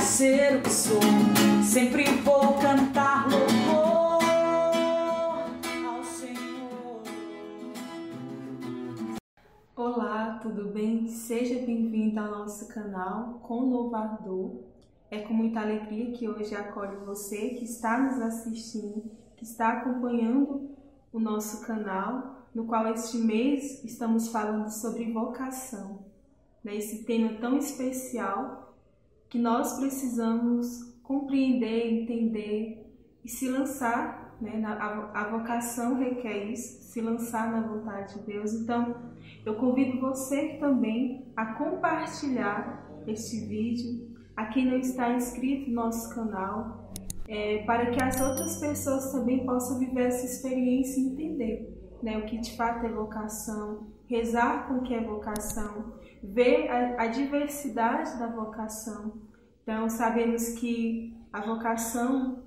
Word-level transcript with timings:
ser 0.00 0.58
o 0.58 0.62
que 0.62 0.70
sou. 0.70 1.00
Sempre 1.62 2.04
vou 2.22 2.54
cantar 2.54 3.28
louvor 3.28 4.22
ao 5.86 6.04
Senhor. 6.04 7.02
Olá, 9.76 10.38
tudo 10.40 10.72
bem? 10.72 11.08
Seja 11.08 11.54
bem-vindo 11.64 12.20
ao 12.20 12.30
nosso 12.30 12.68
canal 12.68 13.40
Conovador. 13.42 14.62
É 15.10 15.20
com 15.20 15.34
muita 15.34 15.60
alegria 15.60 16.12
que 16.12 16.28
hoje 16.28 16.54
acolho 16.54 17.04
você 17.04 17.50
que 17.50 17.64
está 17.64 17.98
nos 17.98 18.20
assistindo, 18.20 19.10
que 19.36 19.44
está 19.44 19.68
acompanhando 19.70 20.70
o 21.12 21.18
nosso 21.18 21.66
canal, 21.66 22.44
no 22.54 22.66
qual 22.66 22.86
este 22.88 23.16
mês 23.18 23.82
estamos 23.84 24.28
falando 24.28 24.70
sobre 24.70 25.12
vocação. 25.12 26.00
Né? 26.62 26.76
Esse 26.76 27.04
tema 27.04 27.38
tão 27.40 27.56
especial 27.56 28.67
que 29.28 29.38
nós 29.38 29.78
precisamos 29.78 30.94
compreender, 31.02 32.02
entender 32.02 32.86
e 33.24 33.28
se 33.28 33.48
lançar. 33.48 34.36
Né? 34.40 34.62
A, 34.64 35.28
vocação 35.30 35.98
requer 35.98 36.44
isso, 36.44 36.82
se 36.84 37.00
lançar 37.00 37.50
na 37.50 37.66
vontade 37.66 38.14
de 38.14 38.26
Deus. 38.26 38.54
Então, 38.54 38.96
eu 39.44 39.56
convido 39.56 40.00
você 40.00 40.56
também 40.60 41.26
a 41.36 41.54
compartilhar 41.54 42.86
este 43.06 43.40
vídeo, 43.46 44.16
a 44.36 44.46
quem 44.46 44.66
não 44.66 44.78
está 44.78 45.12
inscrito 45.12 45.70
no 45.70 45.76
nosso 45.76 46.14
canal, 46.14 46.92
é, 47.26 47.64
para 47.64 47.90
que 47.90 48.02
as 48.02 48.20
outras 48.20 48.58
pessoas 48.58 49.10
também 49.10 49.44
possam 49.44 49.78
viver 49.78 50.06
essa 50.06 50.24
experiência 50.24 51.00
e 51.00 51.06
entender 51.06 51.78
né, 52.02 52.16
o 52.18 52.26
que 52.26 52.38
de 52.38 52.56
fato 52.56 52.86
é 52.86 52.88
vocação, 52.88 53.88
rezar 54.06 54.68
com 54.68 54.74
o 54.74 54.82
que 54.82 54.94
é 54.94 55.02
vocação, 55.02 55.92
ver 56.22 56.68
a, 56.68 57.02
a 57.02 57.06
diversidade 57.06 58.18
da 58.18 58.26
vocação. 58.26 59.20
Então, 59.62 59.88
sabemos 59.88 60.50
que 60.50 61.16
a 61.32 61.40
vocação, 61.40 62.44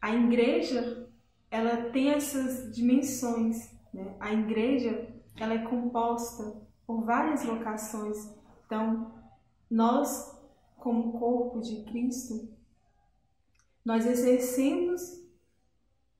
a 0.00 0.14
igreja, 0.14 1.08
ela 1.50 1.90
tem 1.90 2.10
essas 2.10 2.74
dimensões. 2.74 3.70
Né? 3.92 4.14
A 4.20 4.32
igreja, 4.32 5.08
ela 5.36 5.54
é 5.54 5.64
composta 5.64 6.62
por 6.86 7.04
várias 7.04 7.44
vocações. 7.44 8.16
Então, 8.66 9.12
nós 9.70 10.34
como 10.84 11.18
corpo 11.18 11.62
de 11.62 11.82
Cristo, 11.84 12.54
nós 13.82 14.04
exercemos, 14.04 15.00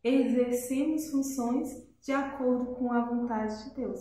exercemos 0.02 1.10
funções 1.10 1.86
de 2.00 2.12
acordo 2.12 2.74
com 2.74 2.90
a 2.90 3.04
vontade 3.04 3.64
de 3.64 3.74
Deus. 3.74 4.00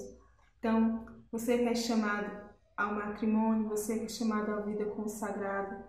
Então, 0.60 1.06
você 1.30 1.66
é 1.66 1.76
chamado 1.76 2.43
ao 2.76 2.96
matrimônio, 2.96 3.70
você 3.70 4.00
que 4.00 4.06
é 4.06 4.10
chamado 4.10 4.52
à 4.52 4.62
vida 4.62 4.86
consagrada, 4.86 5.88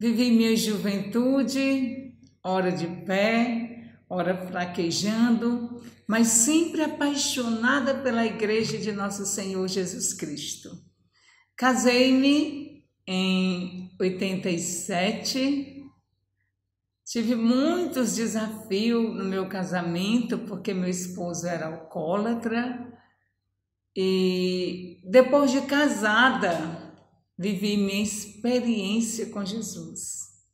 Vivi 0.00 0.30
minha 0.30 0.56
juventude, 0.56 2.14
ora 2.42 2.72
de 2.72 2.86
pé, 3.04 3.67
ora 4.08 4.46
fraquejando, 4.46 5.82
mas 6.06 6.28
sempre 6.28 6.82
apaixonada 6.82 7.94
pela 7.96 8.24
Igreja 8.24 8.78
de 8.78 8.92
Nosso 8.92 9.26
Senhor 9.26 9.66
Jesus 9.68 10.12
Cristo. 10.12 10.70
Casei-me 11.56 12.84
em 13.06 13.90
87 14.00 15.78
Tive 17.10 17.34
muitos 17.34 18.16
desafios 18.16 19.16
no 19.16 19.24
meu 19.24 19.48
casamento, 19.48 20.40
porque 20.40 20.74
meu 20.74 20.90
esposo 20.90 21.46
era 21.46 21.66
alcoólatra. 21.68 22.86
E 23.96 25.00
depois 25.04 25.50
de 25.50 25.62
casada, 25.62 26.92
vivi 27.38 27.78
minha 27.78 28.02
experiência 28.02 29.24
com 29.30 29.42
Jesus. 29.42 30.44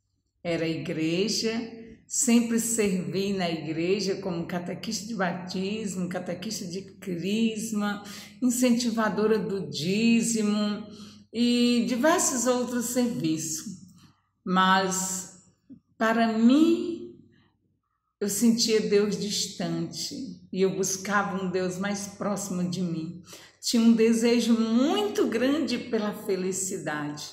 Era 0.44 0.64
igreja, 0.64 1.50
sempre 2.06 2.60
servi 2.60 3.32
na 3.32 3.50
igreja 3.50 4.16
como 4.16 4.46
catequista 4.46 5.06
de 5.06 5.14
batismo, 5.14 6.08
catequista 6.08 6.66
de 6.66 6.82
crisma, 6.98 8.02
incentivadora 8.42 9.38
do 9.38 9.68
dízimo 9.68 10.86
e 11.32 11.84
diversos 11.88 12.46
outros 12.46 12.86
serviços. 12.86 13.82
Mas 14.44 15.34
para 15.96 16.36
mim, 16.38 17.16
eu 18.20 18.28
sentia 18.28 18.80
Deus 18.80 19.18
distante 19.18 20.14
e 20.52 20.62
eu 20.62 20.76
buscava 20.76 21.42
um 21.42 21.50
Deus 21.50 21.78
mais 21.78 22.06
próximo 22.06 22.68
de 22.68 22.80
mim. 22.80 23.22
Tinha 23.60 23.82
um 23.82 23.92
desejo 23.92 24.52
muito 24.54 25.26
grande 25.26 25.78
pela 25.78 26.12
felicidade. 26.12 27.24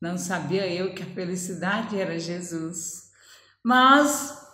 Não 0.00 0.16
sabia 0.16 0.66
eu 0.66 0.94
que 0.94 1.02
a 1.02 1.14
felicidade 1.14 1.98
era 1.98 2.18
Jesus. 2.18 3.07
Mas 3.68 4.48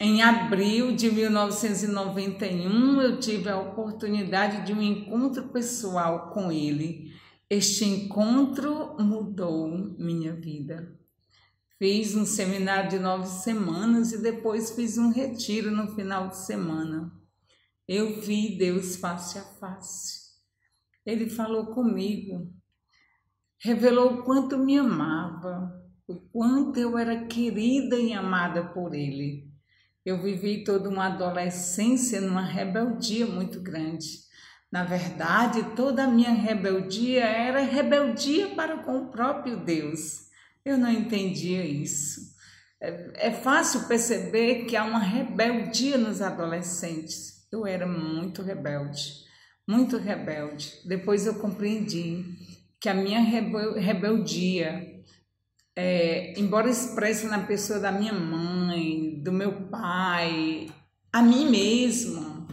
em 0.00 0.22
abril 0.22 0.96
de 0.96 1.12
1991 1.12 3.02
eu 3.02 3.20
tive 3.20 3.50
a 3.50 3.60
oportunidade 3.60 4.64
de 4.64 4.72
um 4.72 4.80
encontro 4.80 5.48
pessoal 5.48 6.30
com 6.30 6.50
ele. 6.50 7.12
Este 7.50 7.84
encontro 7.84 8.96
mudou 8.98 9.68
minha 9.98 10.32
vida. 10.32 10.98
Fiz 11.78 12.16
um 12.16 12.24
seminário 12.24 12.88
de 12.88 12.98
nove 12.98 13.26
semanas 13.26 14.12
e 14.14 14.22
depois 14.22 14.70
fiz 14.70 14.96
um 14.96 15.10
retiro 15.10 15.70
no 15.70 15.94
final 15.94 16.28
de 16.28 16.38
semana. 16.38 17.12
Eu 17.86 18.18
vi 18.18 18.56
Deus 18.56 18.96
face 18.96 19.38
a 19.38 19.42
face. 19.42 20.38
Ele 21.04 21.28
falou 21.28 21.66
comigo, 21.66 22.50
revelou 23.58 24.14
o 24.14 24.22
quanto 24.22 24.56
me 24.56 24.78
amava, 24.78 25.73
o 26.06 26.16
quanto 26.16 26.78
eu 26.78 26.98
era 26.98 27.24
querida 27.26 27.96
e 27.96 28.12
amada 28.12 28.64
por 28.64 28.94
Ele. 28.94 29.48
Eu 30.04 30.20
vivi 30.20 30.64
toda 30.64 30.88
uma 30.88 31.06
adolescência 31.06 32.20
numa 32.20 32.44
rebeldia 32.44 33.26
muito 33.26 33.60
grande. 33.60 34.24
Na 34.70 34.84
verdade, 34.84 35.62
toda 35.76 36.04
a 36.04 36.08
minha 36.08 36.32
rebeldia 36.32 37.24
era 37.24 37.60
rebeldia 37.60 38.48
para 38.56 38.78
com 38.78 38.98
o 38.98 39.10
próprio 39.10 39.64
Deus 39.64 40.28
Eu 40.64 40.76
não 40.76 40.90
entendia 40.90 41.64
isso. 41.64 42.34
É, 42.80 43.28
é 43.28 43.30
fácil 43.30 43.86
perceber 43.86 44.64
que 44.64 44.76
há 44.76 44.84
uma 44.84 44.98
rebeldia 44.98 45.96
nos 45.96 46.20
adolescentes. 46.20 47.46
Eu 47.50 47.66
era 47.66 47.86
muito 47.86 48.42
rebelde, 48.42 49.24
muito 49.66 49.96
rebelde. 49.96 50.72
Depois 50.84 51.24
eu 51.24 51.36
compreendi 51.36 52.24
que 52.80 52.88
a 52.88 52.94
minha 52.94 53.20
rebeldia, 53.20 54.93
é, 55.76 56.38
embora 56.38 56.70
expressa 56.70 57.28
na 57.28 57.40
pessoa 57.40 57.80
da 57.80 57.90
minha 57.90 58.12
mãe, 58.12 59.20
do 59.22 59.32
meu 59.32 59.68
pai, 59.68 60.68
a 61.12 61.22
mim 61.22 61.50
mesma, 61.50 62.46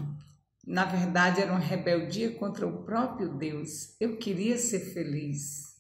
na 0.66 0.86
verdade 0.86 1.42
era 1.42 1.52
uma 1.52 1.60
rebeldia 1.60 2.32
contra 2.36 2.68
o 2.68 2.84
próprio 2.84 3.38
Deus. 3.38 3.96
Eu 4.00 4.18
queria 4.18 4.58
ser 4.58 4.94
feliz. 4.94 5.72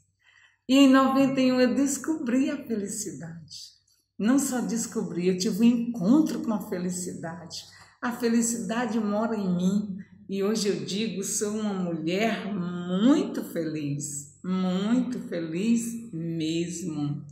E 0.67 0.77
em 0.77 0.89
91 0.89 1.59
eu 1.59 1.75
descobri 1.75 2.49
a 2.49 2.63
felicidade. 2.63 3.71
Não 4.17 4.37
só 4.37 4.61
descobri, 4.61 5.27
eu 5.27 5.37
tive 5.37 5.61
um 5.61 5.63
encontro 5.63 6.41
com 6.41 6.53
a 6.53 6.69
felicidade. 6.69 7.63
A 8.01 8.11
felicidade 8.11 8.99
mora 8.99 9.35
em 9.35 9.55
mim 9.55 9.97
e 10.29 10.43
hoje 10.43 10.69
eu 10.69 10.85
digo, 10.85 11.23
sou 11.23 11.51
uma 11.59 11.73
mulher 11.73 12.53
muito 12.53 13.43
feliz, 13.43 14.30
muito 14.43 15.19
feliz 15.19 16.11
mesmo. 16.11 17.23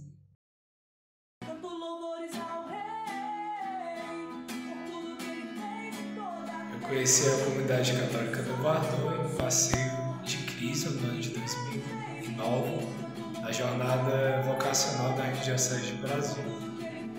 Eu 6.71 6.79
conheci 6.88 7.29
a 7.29 7.45
comunidade 7.45 7.94
católica 7.94 8.44
do 8.44 8.53
Guardou 8.61 9.25
em 9.25 9.35
passeio 9.35 10.19
de 10.23 10.38
Cristo 10.38 10.91
no 10.91 11.09
ano 11.09 11.19
de 11.19 11.29
2009, 11.29 12.88
na 13.41 13.51
jornada 13.51 14.41
vocacional 14.44 15.15
da 15.15 15.23
Arquidiocese 15.23 15.88
de 15.88 15.94
Brasil. 16.01 16.44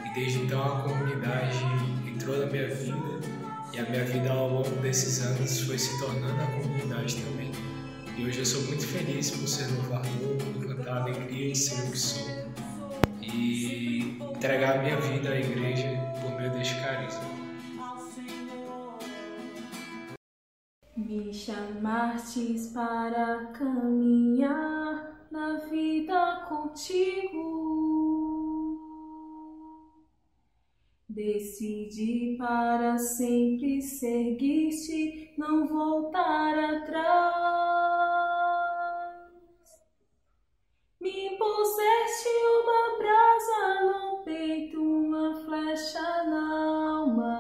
E 0.05 0.15
desde 0.15 0.39
então 0.41 0.63
a 0.63 0.83
comunidade 0.83 1.59
entrou 2.07 2.39
na 2.39 2.47
minha 2.47 2.69
vida 2.69 3.21
e 3.73 3.79
a 3.79 3.85
minha 3.89 4.05
vida 4.05 4.31
ao 4.31 4.49
longo 4.49 4.71
desses 4.81 5.21
anos 5.25 5.61
foi 5.61 5.79
se 5.79 5.99
tornando 6.01 6.41
a 6.43 6.47
comunidade 6.47 7.17
também. 7.17 7.70
E 8.21 8.27
hoje 8.27 8.41
eu 8.41 8.45
sou 8.45 8.63
muito 8.65 8.87
feliz 8.87 9.31
por 9.31 9.49
ser 9.49 9.67
no 9.69 9.81
valor, 9.85 10.37
por 10.53 10.77
cantar 10.77 10.99
a 10.99 11.03
alegria 11.05 11.53
e 11.53 11.57
ser 11.57 11.89
o 11.89 11.91
que 11.91 11.99
sou. 11.99 12.29
E 13.23 14.19
entregar 14.21 14.79
a 14.79 14.83
minha 14.83 15.01
vida 15.01 15.31
à 15.31 15.41
igreja 15.41 15.89
por 16.21 16.37
meio 16.37 16.53
deste 16.53 16.79
carisma. 16.83 17.25
Me 20.95 21.33
chamastes 21.33 22.67
para 22.75 23.47
caminhar 23.55 25.27
na 25.31 25.55
vida 25.71 26.45
contigo. 26.47 27.71
Decidi 31.09 32.37
para 32.37 32.99
sempre 32.99 33.81
seguir-te, 33.81 35.33
não 35.39 35.67
voltar 35.67 36.59
atrás. 36.59 37.70
Puseste 41.41 42.29
uma 42.61 42.83
brasa 42.99 43.61
no 43.87 44.23
peito, 44.23 44.79
uma 44.79 45.35
flecha 45.43 46.25
na 46.25 46.45
alma. 46.99 47.37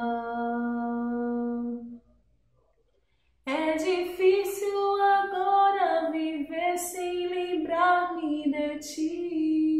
É 3.45 3.77
difícil 3.77 5.03
agora 5.03 6.11
viver 6.11 6.79
sem 6.79 7.29
lembrar-me 7.29 8.51
de 8.51 8.79
ti. 8.79 9.71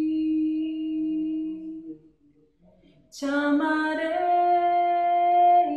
Te 3.11 3.25
amarei, 3.25 4.11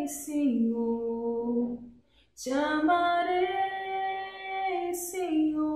Senhor, 0.07 1.79
te 2.35 2.51
amarei, 2.51 3.53
Senhor. 4.93 5.72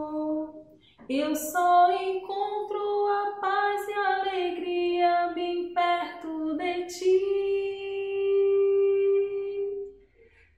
Eu 1.09 1.33
só 1.33 1.89
encontro 1.93 3.07
a 3.07 3.37
paz 3.39 3.87
e 3.87 3.93
a 3.93 4.19
alegria 4.19 5.31
bem 5.33 5.73
perto 5.73 6.57
de 6.57 6.85
ti. 6.87 7.21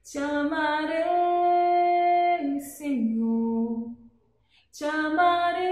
Te 0.04 0.18
amarei, 0.18 1.00
Senhor, 2.60 3.92
te 4.72 4.86
amarei, 4.86 5.69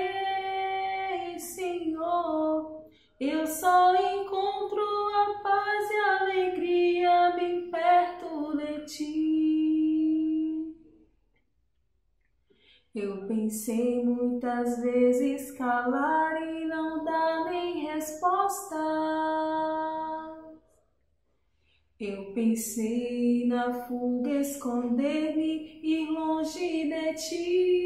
Senhor. 1.39 2.85
Eu 3.19 3.47
só 3.47 3.86
Eu 12.99 13.27
pensei 13.27 14.03
muitas 14.03 14.81
vezes 14.81 15.51
calar 15.51 16.41
e 16.41 16.65
não 16.65 17.03
dar 17.03 17.45
nem 17.45 17.85
resposta. 17.85 18.75
Eu 21.99 22.33
pensei 22.33 23.45
na 23.45 23.71
fuga 23.85 24.41
esconder-me 24.41 25.79
e 25.83 26.07
longe 26.07 26.89
de 26.89 27.13
ti. 27.13 27.77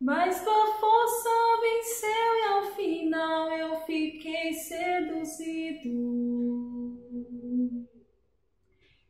Mas 0.00 0.42
tua 0.42 0.66
força 0.80 1.30
venceu 1.62 2.10
e 2.10 2.42
ao 2.42 2.62
final 2.74 3.52
eu 3.52 3.76
fiquei 3.82 4.52
seduzido. 4.52 5.88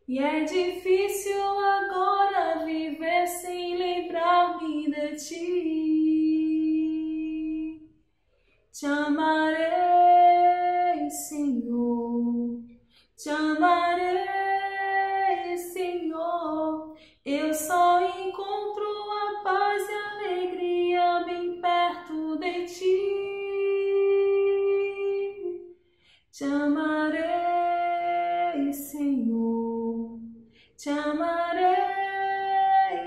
E 0.08 0.19
é 0.19 0.43
difícil 0.44 1.38
agora 1.43 2.64
viver 2.64 3.26
sem 3.26 3.76
lembrar-me 3.76 4.90
de 4.90 5.16
ti. 5.16 6.08
Te 8.72 8.87
amarei, 8.87 9.69
Senhor, 11.10 12.62
te 13.16 13.28
amarei, 13.28 14.19
Senhor. 15.58 16.96
Eu 17.22 17.53
só 17.53 17.88
Te 30.79 30.91
amarei, 30.91 31.67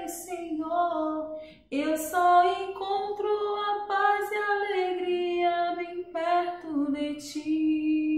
Senhor. 0.05 1.39
Eu 1.71 1.97
só 1.97 2.43
encontro 2.43 3.29
a 3.29 3.85
paz 3.87 4.29
e 4.29 4.35
a 4.35 4.51
alegria 4.59 5.75
bem 5.77 6.03
perto 6.11 6.91
de 6.91 7.15
ti. 7.15 8.11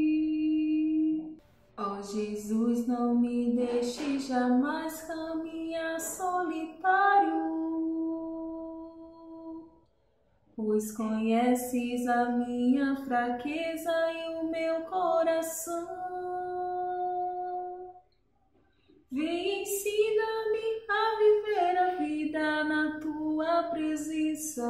Ó 1.78 2.00
oh, 2.00 2.02
Jesus, 2.02 2.88
não 2.88 3.14
me 3.14 3.56
deixe 3.56 4.18
jamais 4.18 5.04
caminhar 5.04 6.00
solitário. 6.00 7.54
Pois 10.56 10.92
conheces 10.98 12.08
a 12.08 12.26
minha 12.32 12.96
fraqueza 13.06 13.94
e 14.14 14.30
o 14.36 14.50
meu 14.50 14.82
coração. 14.86 16.43
Vem, 19.14 19.62
ensina-me 19.62 20.68
a 20.90 21.18
viver 21.20 21.78
a 21.78 21.96
vida 21.98 22.64
na 22.64 23.00
tua 23.00 23.62
presença. 23.70 24.66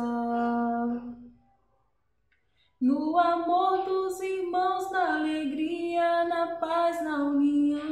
No 2.82 3.18
amor 3.18 3.86
dos 3.86 4.20
irmãos, 4.20 4.92
na 4.92 5.16
alegria, 5.16 6.26
na 6.26 6.58
paz, 6.58 7.02
na 7.06 7.24
união. 7.24 7.84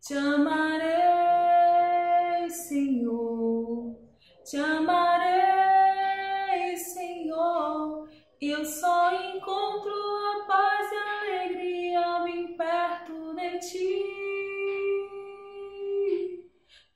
Te 0.00 0.14
amarei, 0.14 0.90
Senhor. 2.50 3.94
Te 4.44 4.56
amarei, 4.56 4.87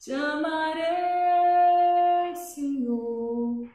Te 0.04 0.12
amarei, 0.14 0.84
Senhor, 2.34 3.68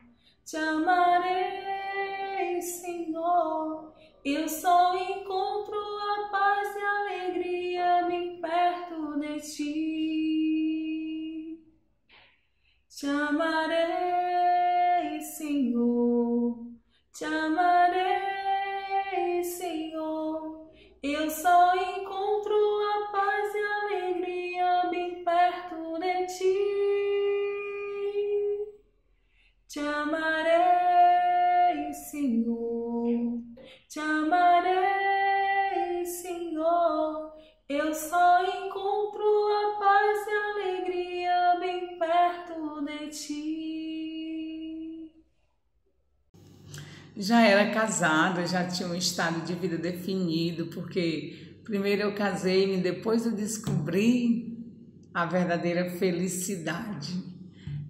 te 0.44 0.58
amarei, 0.58 2.62
Senhor. 2.62 3.94
Eu 4.26 4.50
só 4.50 4.94
encontro 4.98 5.80
a 5.80 6.28
paz 6.30 6.76
e 6.76 6.82
a 6.82 7.00
alegria 7.00 8.04
bem 8.10 8.42
perto 8.42 9.18
de 9.22 9.40
ti. 9.40 9.78
Te 12.90 13.08
amarei, 13.08 14.02
Senhor, 15.22 16.58
te 17.14 17.24
amarei. 17.24 17.77
Já 47.18 47.42
era 47.42 47.72
casada, 47.72 48.46
já 48.46 48.64
tinha 48.66 48.88
um 48.88 48.94
estado 48.94 49.44
de 49.44 49.56
vida 49.56 49.76
definido, 49.76 50.68
porque 50.68 51.58
primeiro 51.64 52.04
eu 52.04 52.14
casei-me, 52.14 52.78
depois 52.78 53.26
eu 53.26 53.32
descobri 53.32 54.56
a 55.12 55.26
verdadeira 55.26 55.90
felicidade. 55.90 57.20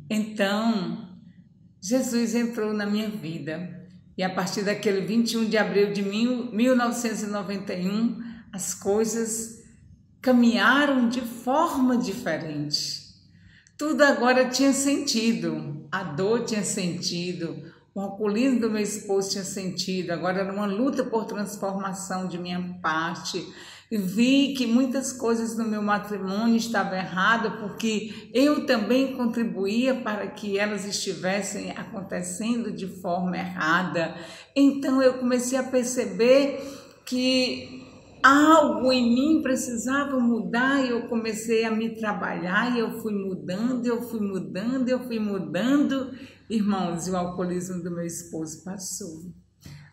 Então, 0.09 1.09
Jesus 1.81 2.35
entrou 2.35 2.71
na 2.73 2.85
minha 2.85 3.09
vida 3.09 3.85
e 4.17 4.23
a 4.23 4.29
partir 4.29 4.63
daquele 4.63 5.01
21 5.01 5.49
de 5.49 5.57
abril 5.57 5.91
de 5.91 6.01
1991, 6.01 8.23
as 8.53 8.73
coisas 8.73 9.61
caminharam 10.21 11.09
de 11.09 11.19
forma 11.19 11.97
diferente. 11.97 13.05
Tudo 13.77 14.03
agora 14.03 14.47
tinha 14.49 14.71
sentido, 14.71 15.85
a 15.91 16.03
dor 16.03 16.45
tinha 16.45 16.63
sentido, 16.63 17.75
o 17.97 18.01
alcoolismo 18.01 18.59
do 18.59 18.69
meu 18.69 18.83
esposo 18.83 19.31
tinha 19.31 19.43
sentido, 19.43 20.11
agora 20.11 20.41
era 20.41 20.53
uma 20.53 20.67
luta 20.67 21.03
por 21.03 21.25
transformação 21.25 22.27
de 22.27 22.37
minha 22.37 22.77
parte. 22.79 23.43
Vi 23.89 24.53
que 24.53 24.67
muitas 24.67 25.11
coisas 25.11 25.57
no 25.57 25.67
meu 25.67 25.81
matrimônio 25.81 26.55
estavam 26.55 26.95
erradas 26.95 27.53
porque 27.59 28.29
eu 28.35 28.67
também 28.67 29.17
contribuía 29.17 29.95
para 29.95 30.27
que 30.27 30.59
elas 30.59 30.85
estivessem 30.85 31.71
acontecendo 31.71 32.71
de 32.71 32.85
forma 32.85 33.35
errada. 33.35 34.13
Então 34.55 35.01
eu 35.01 35.15
comecei 35.15 35.57
a 35.57 35.63
perceber 35.63 36.61
que 37.03 37.83
algo 38.21 38.91
em 38.91 39.09
mim 39.09 39.41
precisava 39.41 40.19
mudar 40.19 40.85
e 40.85 40.89
eu 40.89 41.07
comecei 41.07 41.65
a 41.65 41.71
me 41.71 41.95
trabalhar 41.95 42.75
e 42.75 42.79
eu 42.79 42.99
fui 42.99 43.13
mudando, 43.13 43.87
eu 43.87 44.03
fui 44.03 44.19
mudando, 44.19 44.87
eu 44.87 44.99
fui 44.99 45.17
mudando. 45.17 46.11
Irmãos, 46.49 47.09
o 47.09 47.17
alcoolismo 47.17 47.83
do 47.83 47.91
meu 47.91 48.05
esposo 48.05 48.63
passou. 48.63 49.33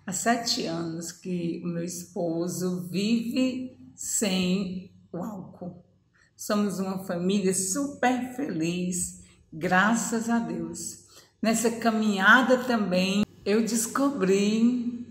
Há 0.06 0.12
sete 0.12 0.66
anos 0.66 1.10
que 1.10 1.60
o 1.64 1.66
meu 1.66 1.82
esposo 1.82 2.88
vive 2.88 3.76
sem 3.96 4.94
o 5.12 5.16
álcool. 5.16 5.84
Somos 6.36 6.78
uma 6.78 7.00
família 7.00 7.52
super 7.52 8.36
feliz, 8.36 9.20
graças 9.52 10.30
a 10.30 10.38
Deus. 10.38 11.04
Nessa 11.42 11.72
caminhada 11.72 12.58
também 12.58 13.24
eu 13.44 13.64
descobri 13.64 15.04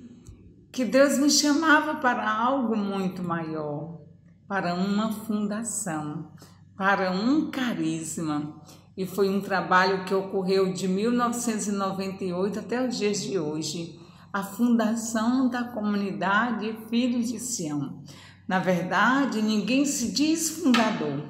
que 0.72 0.86
Deus 0.86 1.18
me 1.18 1.30
chamava 1.30 1.96
para 1.96 2.32
algo 2.32 2.74
muito 2.78 3.22
maior, 3.22 4.00
para 4.48 4.74
uma 4.76 5.12
fundação, 5.12 6.32
para 6.78 7.12
um 7.12 7.52
carisma. 7.52 8.62
E 8.96 9.06
foi 9.06 9.30
um 9.30 9.42
trabalho 9.42 10.06
que 10.06 10.14
ocorreu 10.14 10.72
de 10.72 10.88
1998 10.88 12.60
até 12.60 12.88
os 12.88 12.98
dias 12.98 13.22
de 13.22 13.40
hoje, 13.40 14.00
a 14.32 14.44
fundação 14.44 15.50
da 15.50 15.64
comunidade 15.64 16.78
Filhos 16.90 17.30
de 17.30 17.40
Sião. 17.40 18.04
Na 18.48 18.60
verdade, 18.60 19.42
ninguém 19.42 19.86
se 19.86 20.12
diz 20.12 20.50
fundador, 20.50 21.24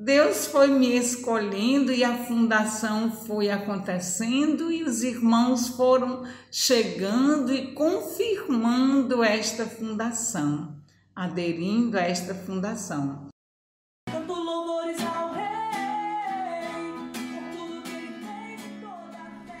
Deus 0.00 0.46
foi 0.46 0.68
me 0.68 0.96
escolhendo 0.96 1.92
e 1.92 2.04
a 2.04 2.24
fundação 2.24 3.10
foi 3.10 3.50
acontecendo 3.50 4.70
e 4.70 4.84
os 4.84 5.02
irmãos 5.02 5.68
foram 5.68 6.24
chegando 6.52 7.52
e 7.52 7.72
confirmando 7.74 9.24
esta 9.24 9.66
fundação, 9.66 10.76
aderindo 11.14 11.98
a 11.98 12.02
esta 12.02 12.32
fundação. 12.32 13.26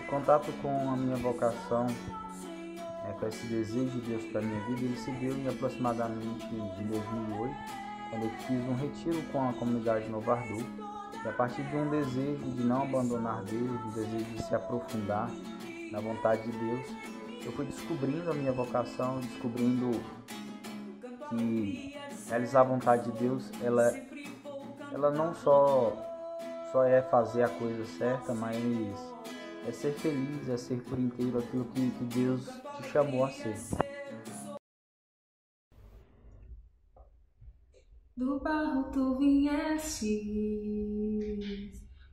Contato 0.08 0.50
com 0.60 0.90
a 0.90 0.96
minha 0.96 1.16
vocação, 1.16 1.86
é, 3.08 3.12
com 3.12 3.26
esse 3.26 3.46
desejo 3.46 3.90
de 3.90 4.00
Deus 4.00 4.24
para 4.24 4.40
a 4.40 4.44
minha 4.44 4.60
vida, 4.66 4.80
ele 4.82 4.96
se 4.96 5.10
deu 5.12 5.36
em 5.36 5.48
aproximadamente 5.48 6.46
de 6.48 6.84
2008 6.84 7.88
quando 8.10 8.24
eu 8.24 8.30
fiz 8.30 8.68
um 8.68 8.74
retiro 8.74 9.22
com 9.30 9.48
a 9.48 9.52
comunidade 9.52 10.08
Novardu, 10.08 10.64
e 11.24 11.28
a 11.28 11.32
partir 11.32 11.62
de 11.62 11.76
um 11.76 11.90
desejo 11.90 12.42
de 12.42 12.64
não 12.64 12.82
abandonar 12.82 13.42
Deus, 13.42 13.82
de 13.84 13.90
desejo 14.00 14.24
de 14.24 14.42
se 14.42 14.54
aprofundar 14.54 15.30
na 15.90 16.00
vontade 16.00 16.50
de 16.50 16.58
Deus, 16.58 16.86
eu 17.44 17.52
fui 17.52 17.66
descobrindo 17.66 18.30
a 18.30 18.34
minha 18.34 18.52
vocação, 18.52 19.20
descobrindo 19.20 19.90
que 21.28 21.96
realizar 22.28 22.60
a 22.60 22.64
vontade 22.64 23.10
de 23.10 23.18
Deus, 23.18 23.50
ela, 23.62 23.94
ela 24.92 25.10
não 25.10 25.34
só, 25.34 25.92
só 26.72 26.84
é 26.84 27.02
fazer 27.02 27.42
a 27.42 27.48
coisa 27.48 27.84
certa, 27.98 28.34
mas 28.34 28.56
é 29.68 29.72
ser 29.72 29.92
feliz, 29.92 30.48
é 30.48 30.56
ser 30.56 30.82
por 30.84 30.98
inteiro 30.98 31.38
aquilo 31.38 31.66
que, 31.66 31.90
que 31.90 32.04
Deus 32.04 32.46
te 32.78 32.84
chamou 32.90 33.22
a 33.24 33.30
ser. 33.30 33.54
Do 38.16 38.40
barro 38.40 38.90
tu 38.90 39.18
viestes, 39.18 40.08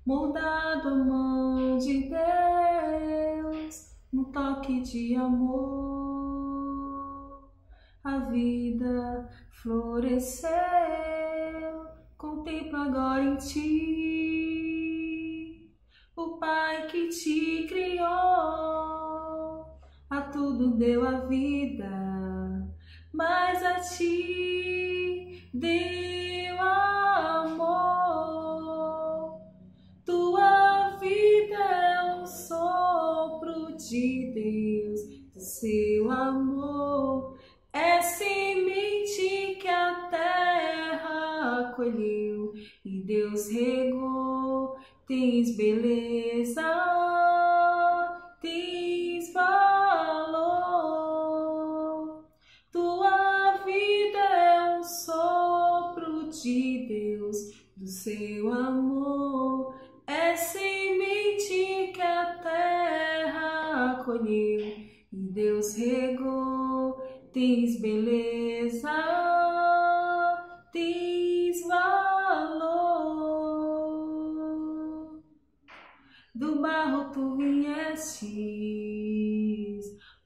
moldado 0.05 0.89
a 0.89 0.95
mão 0.95 1.77
de 1.77 2.09
Deus, 2.09 3.95
no 4.11 4.25
toque 4.25 4.81
de 4.81 5.15
amor. 5.15 6.35
A 8.03 8.19
vida 8.29 9.29
floresceu, 9.49 10.51
contempla 12.17 12.83
agora 12.83 13.23
em 13.23 13.37
ti. 13.37 14.24
O 16.17 16.37
Pai 16.37 16.87
que 16.87 17.09
te 17.09 17.67
criou, 17.67 18.05
a 20.09 20.21
tudo 20.31 20.77
deu 20.77 21.05
a 21.05 21.25
vida, 21.25 21.91
mas 23.11 23.61
a 23.61 23.81
ti 23.81 25.49
deu 25.53 26.61
amor. 26.61 27.81
Tua 30.05 30.95
vida 31.01 31.57
é 31.57 32.15
um 32.15 32.25
sopro 32.25 33.75
de 33.75 34.31
Deus, 34.33 35.01
seu 35.35 36.09
amor. 36.09 37.37
É 37.73 38.01
semente 38.01 39.57
que 39.59 39.67
a 39.67 40.07
terra 40.09 41.73
colheu 41.75 42.53
e 42.85 43.01
Deus 43.03 43.49
regou. 43.49 43.84
Tens 70.75 71.65
valor. 71.67 72.65
Do 76.35 76.61
barro 76.61 77.11
tu 77.13 77.37
viestes, 77.37 78.25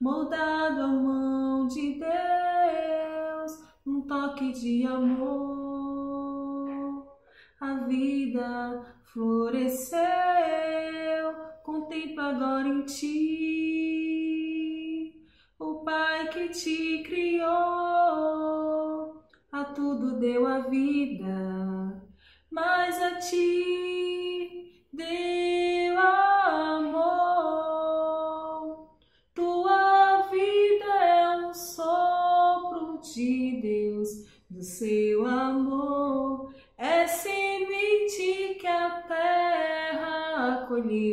moldado 0.00 0.82
a 0.82 0.88
mão 0.88 1.68
de 1.68 2.00
Deus, 2.00 3.52
um 3.86 4.00
toque 4.02 4.50
de 4.50 4.84
amor 4.86 5.40
a 7.60 7.74
vida 7.86 8.82
floresceu, 9.12 10.00
contempla 11.62 12.30
agora 12.30 12.66
em 12.68 12.82
ti 12.84 14.00
o 15.58 15.84
Pai 15.84 16.28
que 16.30 16.48
te 16.48 17.02
criou, 17.02 17.99
a 19.60 19.64
tudo 19.64 20.18
deu 20.18 20.46
a 20.46 20.60
vida, 20.60 22.02
mas 22.50 22.98
a 23.02 23.16
ti 23.16 24.86
deu 24.90 25.98
amor. 25.98 27.10
Tua 29.34 30.22
vida 30.30 30.94
é 31.04 31.36
um 31.36 31.52
sopro 31.52 33.00
de 33.02 33.60
Deus, 33.60 34.08
do 34.48 34.62
seu 34.62 35.26
amor. 35.26 36.54
É 36.78 37.06
semente 37.06 38.54
que 38.58 38.66
a 38.66 39.02
terra 39.02 40.54
acolheu 40.54 41.09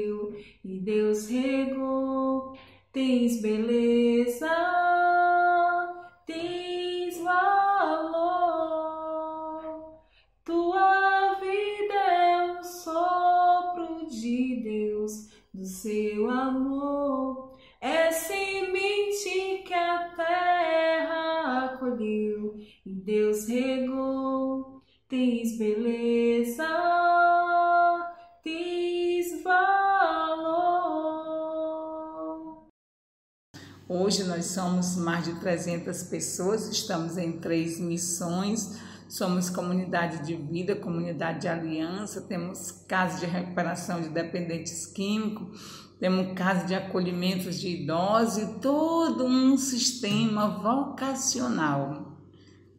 Hoje 33.89 34.25
nós 34.25 34.47
somos 34.47 34.97
mais 34.97 35.23
de 35.23 35.35
300 35.35 36.03
pessoas, 36.03 36.67
estamos 36.67 37.17
em 37.17 37.39
três 37.39 37.79
missões. 37.79 38.77
Somos 39.07 39.49
comunidade 39.49 40.25
de 40.25 40.35
vida, 40.35 40.75
comunidade 40.75 41.41
de 41.41 41.47
aliança, 41.47 42.19
temos 42.19 42.69
casa 42.85 43.21
de 43.21 43.25
recuperação 43.25 44.01
de 44.01 44.09
dependentes 44.09 44.85
químicos, 44.85 45.95
temos 45.97 46.33
casa 46.37 46.65
de 46.65 46.75
acolhimento 46.75 47.49
de 47.49 47.69
idosos 47.69 48.43
e 48.43 48.59
todo 48.59 49.23
um 49.25 49.55
sistema 49.57 50.59
vocacional, 50.61 52.17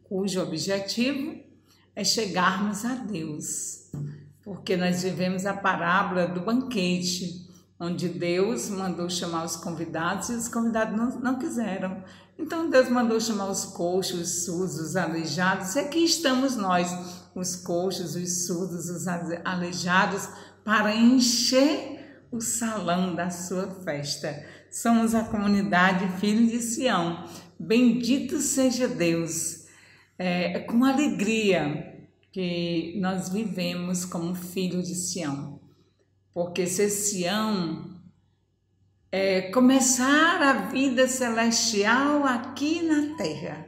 cujo 0.03 0.39
objetivo 0.39 1.35
é 1.95 2.03
chegarmos 2.03 2.85
a 2.85 2.93
Deus, 2.93 3.89
porque 4.43 4.77
nós 4.77 5.01
vivemos 5.01 5.47
a 5.47 5.55
parábola 5.55 6.27
do 6.27 6.41
banquete, 6.41 7.48
onde 7.79 8.09
Deus 8.09 8.69
mandou 8.69 9.09
chamar 9.09 9.45
os 9.45 9.55
convidados 9.55 10.29
e 10.29 10.33
os 10.33 10.49
convidados 10.49 10.97
não, 10.97 11.19
não 11.19 11.39
quiseram. 11.39 12.03
Então 12.37 12.69
Deus 12.69 12.89
mandou 12.89 13.19
chamar 13.21 13.49
os 13.49 13.65
coxos, 13.65 14.19
os 14.19 14.45
surdos, 14.45 14.79
os 14.79 14.95
aleijados, 14.95 15.75
e 15.75 15.79
aqui 15.79 16.03
estamos 16.03 16.55
nós, 16.55 16.89
os 17.33 17.55
coxos, 17.55 18.15
os 18.15 18.45
surdos, 18.45 18.89
os 18.89 19.07
aleijados, 19.45 20.27
para 20.63 20.93
encher 20.93 22.25
o 22.31 22.41
salão 22.41 23.15
da 23.15 23.29
sua 23.29 23.67
festa. 23.83 24.45
Somos 24.69 25.15
a 25.15 25.23
comunidade 25.23 26.19
Filhos 26.19 26.51
de 26.51 26.61
Sião. 26.61 27.25
Bendito 27.59 28.39
seja 28.39 28.87
Deus. 28.87 29.65
É 30.17 30.59
com 30.59 30.83
alegria 30.83 32.07
que 32.31 32.99
nós 33.01 33.29
vivemos 33.29 34.05
como 34.05 34.35
filhos 34.35 34.87
de 34.87 34.95
Sião. 34.95 35.58
Porque 36.33 36.67
ser 36.67 36.89
Sião 36.89 37.99
é 39.11 39.51
começar 39.51 40.41
a 40.41 40.53
vida 40.69 41.07
celestial 41.07 42.23
aqui 42.25 42.81
na 42.83 43.15
terra. 43.17 43.67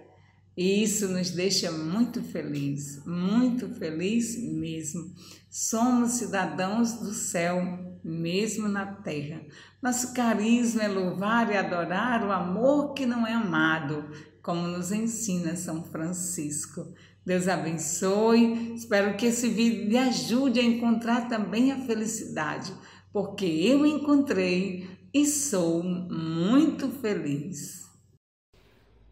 E 0.56 0.84
isso 0.84 1.08
nos 1.08 1.32
deixa 1.32 1.72
muito 1.72 2.22
feliz, 2.22 3.04
muito 3.06 3.70
feliz 3.70 4.38
mesmo. 4.38 5.12
Somos 5.50 6.12
cidadãos 6.12 6.94
do 6.94 7.14
céu, 7.14 7.98
mesmo 8.04 8.68
na 8.68 8.86
terra. 8.86 9.42
Nosso 9.82 10.14
carisma 10.14 10.84
é 10.84 10.88
louvar 10.88 11.52
e 11.52 11.58
adorar 11.58 12.24
o 12.24 12.32
amor 12.32 12.94
que 12.94 13.06
não 13.06 13.26
é 13.26 13.34
amado, 13.34 14.10
como 14.42 14.68
nos 14.68 14.92
ensina 14.92 15.56
São 15.56 15.84
Francisco. 15.84 16.94
Deus 17.26 17.48
abençoe. 17.48 18.74
Espero 18.76 19.16
que 19.16 19.28
esse 19.28 19.48
vídeo 19.50 19.90
lhe 19.90 19.98
ajude 19.98 20.60
a 20.60 20.64
encontrar 20.64 21.28
também 21.28 21.72
a 21.72 21.78
felicidade, 21.78 22.74
porque 23.14 23.46
eu 23.46 23.86
encontrei 23.86 24.90
e 25.14 25.26
sou 25.26 25.84
muito 25.84 26.90
feliz. 26.90 27.82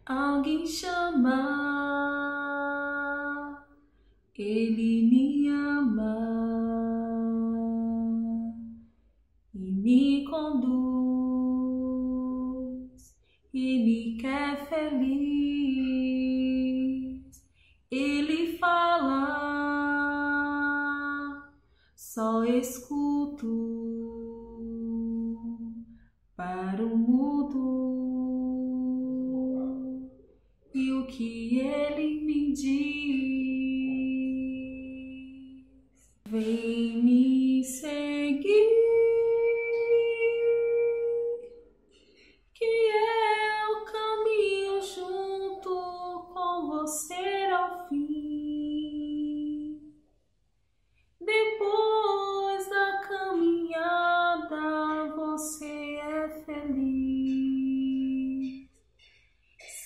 Alguém 0.04 0.66
chama, 0.66 1.36
Ele 4.36 5.06
me 5.08 5.48
ama 5.48 6.16
e 9.54 9.70
me 9.70 10.24
conduz 10.24 11.20
e 13.52 13.84
me 13.84 14.16
quer 14.18 14.66
feliz. 14.68 15.49
Só 22.12 22.44
escuto 22.44 23.46
para 26.34 26.84
o 26.84 26.98
mudo 26.98 27.89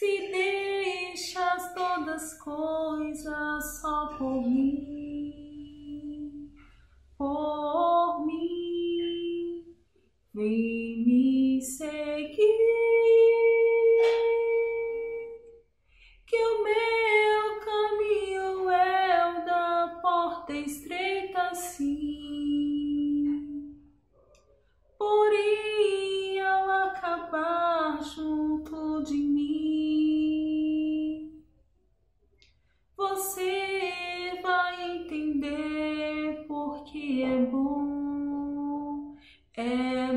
Se 0.04 0.30
deixas 0.30 1.72
todas 1.72 2.22
as 2.22 2.34
coisas 2.34 3.80
só 3.80 4.08
por 4.18 4.42
mim, 4.42 4.93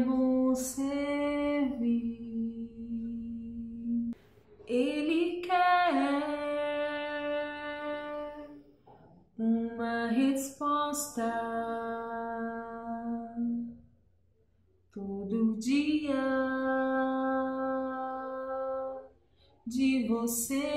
bom 0.06 0.54
servir. 0.56 1.88
Ele 4.66 5.42
quer 5.42 6.28
uma 9.38 10.08
resposta 10.08 11.32
todo 14.94 15.58
dia 15.58 16.16
de 19.66 20.08
você, 20.08 20.77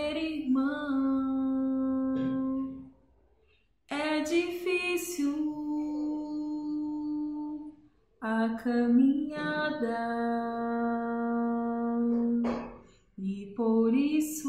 e 13.18 13.52
por 13.56 13.94
isso 13.94 14.48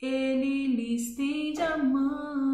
ele 0.00 0.66
lhe 0.68 0.96
estende 0.96 1.62
a 1.62 1.76
mão. 1.78 2.51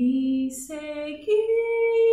me 0.00 0.50
seguir. 0.50 2.09